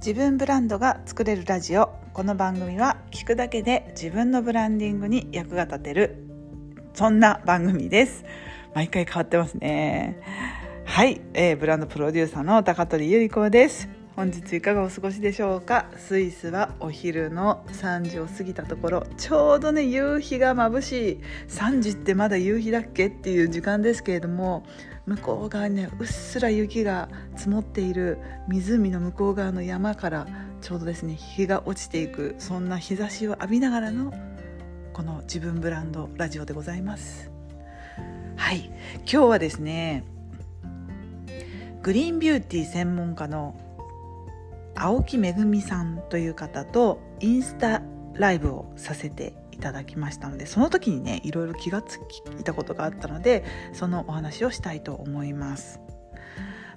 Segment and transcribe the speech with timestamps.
[0.00, 1.90] 自分ブランドが作れるラジオ。
[2.14, 6.24] この番組は聞くだけで自分のブランディングに役が立てる。
[6.94, 8.24] そんな番組です。
[8.74, 10.18] 毎回変わってますね。
[10.86, 13.90] はい、えー、ブランドプロデューサーの高取ゆり子です。
[14.16, 15.90] 本日いかがお過ごしでしょうか？
[15.98, 19.06] スイスはお昼の3時を過ぎたところ。
[19.18, 21.20] ちょうどね夕日が眩しい。
[21.48, 23.08] 3時ってまだ夕日だっけ？
[23.08, 24.64] っていう時間ですけれども。
[25.10, 30.28] 向こう側にねうっすら雪が積もっている湖の向こう側の山から
[30.60, 34.14] ちょうどですね日が落ちていくそんな日差しを浴びながらの
[34.92, 37.30] この自分ブランドラジオでございます。
[38.36, 38.70] はい。
[38.98, 40.04] 今日はですね
[41.82, 43.58] グリーンビューティー専門家の
[44.76, 47.82] 青木めぐみさんという方とインスタ
[48.14, 51.96] ライブをさせてただきましたのでその時にねいろいろ気がつ
[52.38, 55.80] いたことがあったのでそのお話をしたいと思います。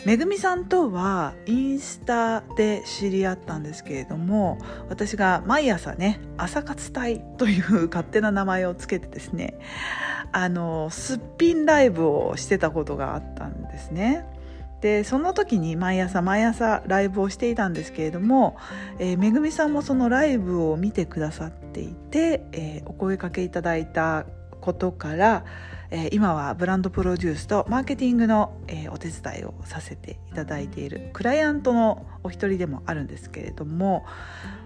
[0.05, 4.57] めぐみさんとはインスタで知り合ったんですけれども
[4.89, 9.57] 私が毎朝ね朝活隊という勝手な名前をつけてですね
[10.33, 14.25] あのすっぴんライブをしてたことがあったんですね。
[14.83, 18.57] でその時に毎朝毎朝ライブをしていたんですけれども、
[18.99, 24.25] えー、めぐみさんもそのライブを見てくださっていて、えー、お声かけいただいた
[24.59, 25.45] ことから、
[25.89, 34.05] えー、今はブランドプロデュースとマーケティングの、えお手伝いをさせていただいているクライアントのお一人でもあるんですけれども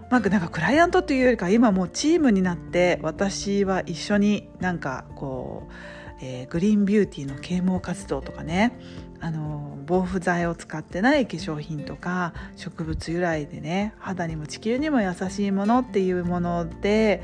[0.09, 8.80] なんかなんかクライアントというよりか今もうチームになって私は一緒になんかこう、えー、グリーンビューティーの啓蒙活動とかね
[9.20, 17.24] あの防腐剤を使ってない化粧品とか植物由来でね肌にも地球にも優しいものっていうもので、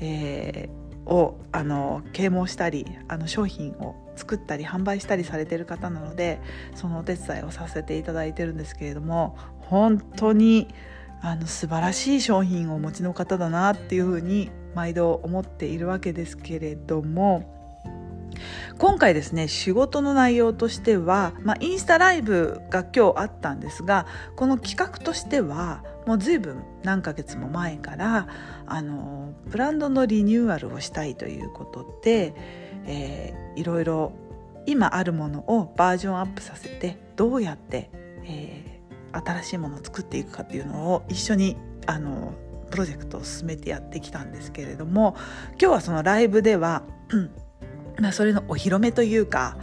[0.00, 6.40] えー、をあの啓蒙したりあの商品を作ったり販売したりされてる方なので
[6.74, 10.68] そのお手伝いをさせていただいてるんですけれども本当に
[11.20, 17.63] あの素晴らしい商品をお持ちの方だなっていうふうに毎度思っているわけですけれども
[18.78, 24.06] 今回ですね仕事の内容としては、まあ、インスタライブが今日あったんですが
[24.36, 28.28] この企画としてはもう随分何ヶ月も前から
[28.66, 32.34] あのブランドのリニューアルをしたいということで、
[32.86, 34.12] えー、いろいろ
[34.66, 37.90] 今あるものをバージョンアップさせてどうやって、
[38.24, 41.56] えー、新しいものを作っていくかっていうのを一緒に
[41.86, 42.34] あの
[42.70, 45.14] プロジェクトを進めてやってきたんですけれども
[45.60, 46.82] 今日はそのライブでは
[47.98, 49.56] まあ、それのお披露目というか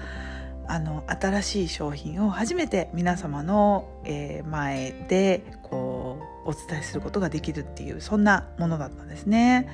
[0.68, 9.68] あの新しい商品を初めて皆様の、えー、前でこうお伝えすることができるっていうそんなものだったんですね。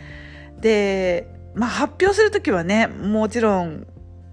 [0.59, 3.85] で、まあ、発表する時はねもちろん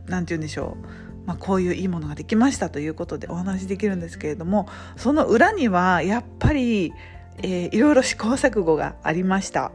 [0.06, 6.94] 何て言うんでしょう、まあ、こういういいものができましたということでお話しできるんですけれどもその裏にはやっぱり、
[7.42, 9.70] えー、いろいろ試行錯誤がありました。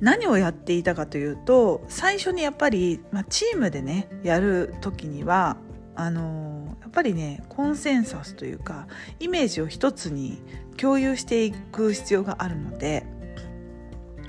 [0.00, 5.56] 何をやっていたかというと最初にやっぱり、まあ、チームでねやる時には
[5.94, 8.86] あのやっぱりねコンセンサスというか
[9.18, 10.40] イメージを一つに
[10.76, 13.04] 共有していく必要があるので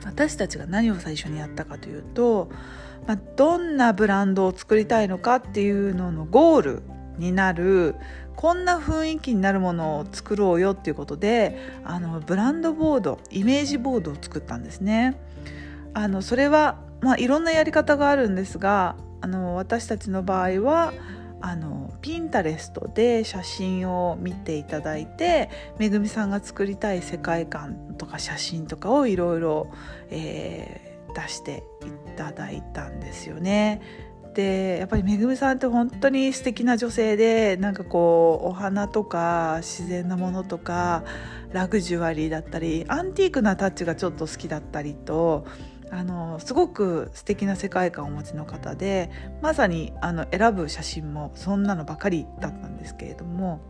[0.03, 2.49] 私たちが何を最初にやったかというと、
[3.07, 6.83] まあ、どんなブランドを作りたいのかっていうののゴール
[7.19, 7.95] になる
[8.35, 15.19] こんな雰囲気になるものを作ろうよっていうことであのブランドボードイメージボードを作ったんですね。
[15.93, 20.93] あのそれは、まあ、いろんなやり方があるんですがあの私たちの場合は
[21.41, 29.71] あのピンタレストで写真を見ていただいてめぐみさんが作りたい世界観とか写真とかをいろいろ
[30.09, 33.81] 出していただいたんですよね。
[34.33, 41.03] でやっぱりめぐみさんって本当に素敵な女性でなんかこうお花とか自然なものとか
[41.51, 45.45] ラグジュアリーだったりアンティークなタッチがちょっと好きだったりと
[45.91, 49.09] あのすごく素敵な世界観をお持ちの方で
[49.41, 53.61] まさにあの選ぶ写真もそんなのばかりだったんですけれども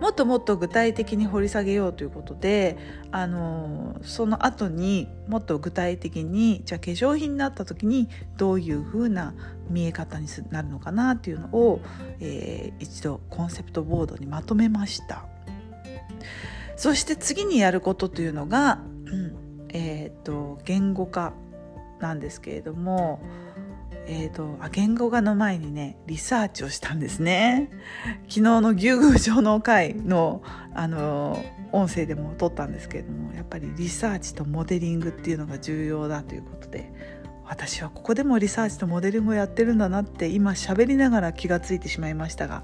[0.00, 2.78] もっともっと具体的に掘り下げようということで
[3.10, 9.34] あのその後にもっと具体的にじゃあ化粧品になった時にどういう風な
[9.68, 11.80] 見え方になるのかなっていうのを、
[12.18, 15.26] えー、一度コンセプトボードにまとめました。
[16.76, 18.78] そして次にやることというのが、
[20.64, 21.32] 言語化
[22.00, 23.20] なんですけれども、
[24.06, 27.70] えーと、あ言語化の前にねリサーチをしたんですね。
[28.28, 30.42] 昨日の牛宮城の会の
[30.74, 31.42] あの
[31.72, 36.92] 音声でも撮ったんですけれどもやっぱりリサーチとモデリングっていうのが重要だということで
[37.44, 42.62] 私はここでもリサーチとモデリングをやってるんだなって今喋りながら気がついてしまいましたが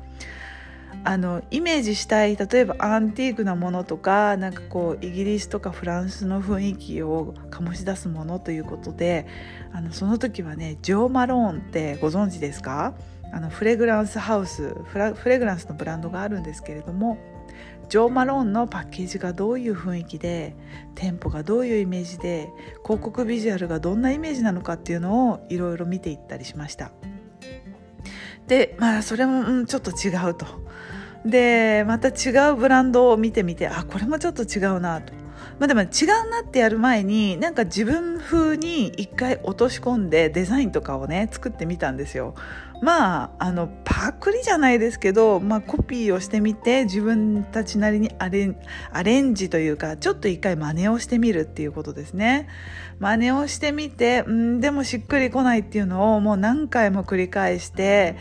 [1.09, 9.25] あのイメージしたい例えばアンティークなものとかなんかこうイギリスとかフランスの雰囲気を醸し出すものということで
[9.73, 12.95] あのその時はねジョー・マローンってご存知ですか？
[13.33, 17.19] あのフレグランスハウスフレグランスのブランドがあるんですけれども
[17.89, 20.57] ジョー・マローンのパッケージがどういう雰囲気で
[20.97, 22.49] 店舗がどういうイメージで
[22.83, 26.91] 広告ビジュアルがどんなイメージなのかっていうのをいろいろ見ていったりしました。
[28.49, 30.66] でまあそれも、うん、ちょっと違うと。
[31.27, 35.13] でまた違うブランドを見てみてあこれもちょっと違うなと。
[35.59, 42.35] まあでも違うなってやる前になんか自分風に一回落とし込んでデザインとかをね作ってみたんですよ。
[42.83, 48.57] まああのパクリじゃないですけど、まあ、コピーをしてみて自分たちなりにアレン
[48.93, 52.49] アレンジというかちょっと一回真似をしてみるっていうことですね。
[52.99, 58.17] 真似をしてみてんでもしっくりこないっていうのをもう何回も繰り返して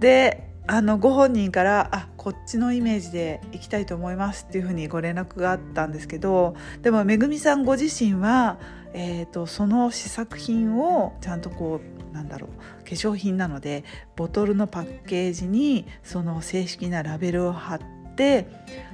[0.00, 8.58] であのご本人から「あこっちのイメージでいきたいと思います」っていうふうにご連絡があったんですけどでもめぐみさんご自身は、
[8.92, 11.80] えーとその試作品をちゃんとこ
[12.12, 13.84] うなんだろう化粧品なので
[14.16, 17.80] ボトルのパッケージにその正式なラベルを貼っ
[18.16, 18.46] て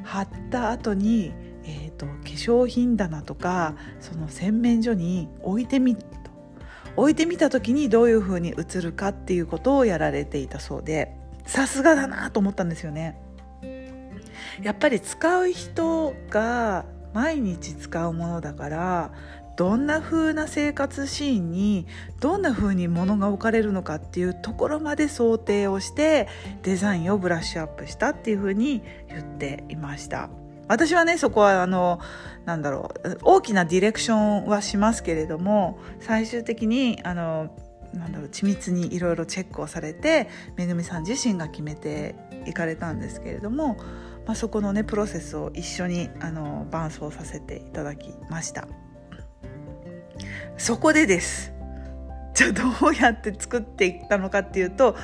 [0.04, 1.32] 貼った後に、
[1.64, 6.06] えーと、化粧品棚とかその洗面所に置いてみと。
[6.94, 11.25] 置いてみた時にどういう風に映るかっていうことをやられていたそうで。
[11.46, 13.18] さすがだなと思ったんですよね。
[14.62, 19.12] やっぱり使う人が毎日使うものだから
[19.56, 21.86] どんな風な生活シーンに
[22.20, 26.28] どんな風に物が置かれるのかっていうところまで想定をして
[26.62, 30.28] デザインをブラッシュアップしたっていう風に言っていました
[30.68, 32.00] 私はねそこはあの
[32.44, 37.50] なんだろう大きなディレクションはしますけれども最終的にあの
[37.96, 42.14] なんだろう緻密にいろいろチェックをされてめぐみさん自身が決めて
[42.46, 43.76] いかれたんですけれども、
[44.26, 48.68] まあ、そこのねプロセスを一緒にあの伴走させていただきました。
[50.56, 51.52] そこでです
[52.34, 54.96] じゃあどうやって作っていったのかっていうと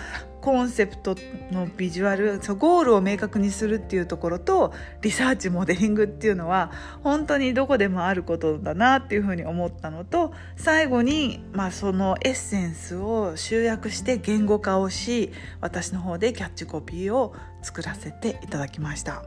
[0.43, 1.17] コンセプト
[1.53, 6.73] のビジュアルそうゴールを明確にするっていうところとリサーチモデリングっていうのは
[7.05, 15.31] 本当にどこでもあることだなっていうふうに思ったのと最後に、まあ、そのエッセンスを集約して言語化をし
[15.61, 19.23] 私の方でキャッチコピーを作らせていただきました。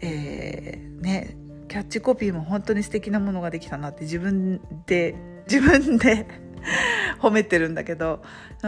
[0.00, 1.36] えー、ね
[1.68, 5.14] キャッチコピーも本当に素敵なものができたなって自分で
[5.48, 6.26] 自分で
[7.20, 8.22] 褒めてるんだけど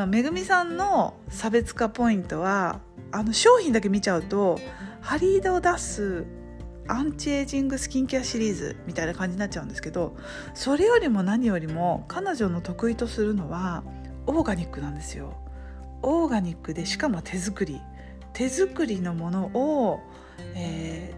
[0.09, 2.81] めぐみさんの差別化ポイントは
[3.13, 4.59] あの商品だけ見ちゃうと
[5.01, 6.27] ハリードを出す
[6.89, 10.17] アンチエイジングスキンケアシリーズみたいな感じになっちゃうんですけど
[10.55, 13.83] それよりも何よりも彼女の得意とするのは
[14.27, 15.35] オーガニックなんですよ。
[16.03, 17.81] オーガニックでしかも手作り
[18.33, 20.01] 手作りのものを、
[20.55, 21.15] え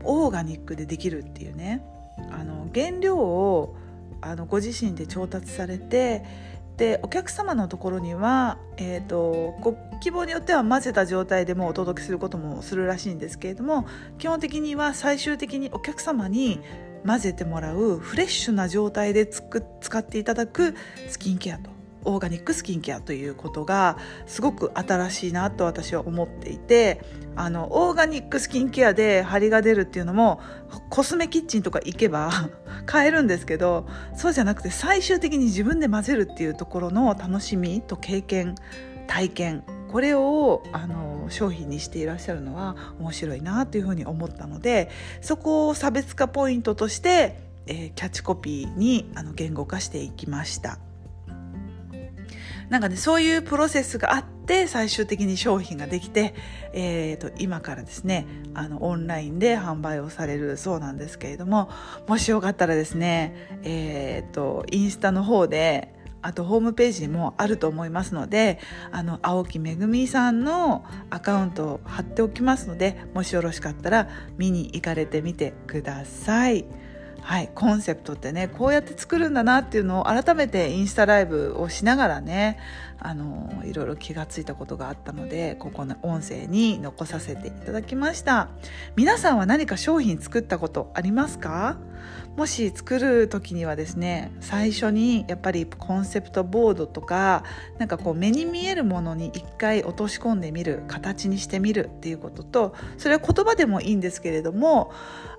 [0.00, 1.84] ー、オーガニックでできるっていうね
[2.30, 3.76] あの原料を
[4.24, 6.24] あのご自身で調達されて
[6.76, 13.86] でお客様のところには、えーと、ご希望によっては混ぜた状態でもお届けすることもするらしいんですけれども
[14.18, 16.60] 基本的には最終的にお客様に
[17.06, 20.74] 混ぜてもらうフレッシュな状態でつく使っていただく
[21.08, 21.73] スキンケアと
[22.04, 27.02] オーガニックスキンケアということがすごく新しいなと私は思っていて
[27.36, 30.40] あのオーガニックスキンケアで張りが出るっていうのも
[30.90, 32.30] コスメキッチンとか行けば
[32.86, 38.54] 買えるんですけどそうじゃなくて最終的に自分で混ぜるっていうところの楽しみと経験
[39.06, 50.78] 体験これをあの商品にしていらっしゃるのは面白いなというふうに思ったのでそこを差別化ポイントとして、えー、キャッチコピーにあの言語化していきました。
[52.68, 56.34] なんかねそういうプロセスがあって最終的に商品ができて、
[56.72, 61.70] えーと、今からですねあのオンラインで販売をされるそうなんですけれども
[62.06, 65.94] もしよかったらですねえっ、ー、とインスタの方で
[66.24, 68.58] あとホームページにもあると思いますので
[68.90, 76.64] あの青木めぐみさんのアカウントを貼っておきますのでもしよろしかったら見に行かれてみてください。
[77.26, 82.58] はい、コンセプトってねこうやって作るんだなっていうのを改めてインスタライブをしながらね
[83.00, 88.50] あのいろいろ気がついたことがあったのでここの音声に残させていただきました。
[88.94, 91.78] 皆さんは何か商品作ったことありますか？
[92.36, 97.44] もし作る時にはですね最初にやっぱりコンセプトボードとか
[97.78, 104.92] なんかこう目に見えるものに一回落とし込んでみる形にしてみるっていうこととそれは言葉でもいいんですけれども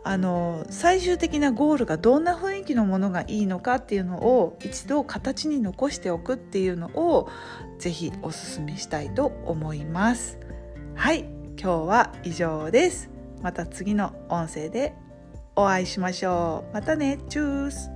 [0.04, 7.30] あの最終的なゴールがどんな雰囲気のものがいいのかっていうのを一度形に残しておくっていうのを
[7.80, 10.40] ぜひおすすめしたいと思います。
[10.94, 11.26] はい
[11.60, 13.10] 今日は以上です
[13.42, 14.94] また次の音声で
[15.56, 16.74] お会いしましょう。
[16.74, 17.18] またね。
[17.30, 17.95] チュース。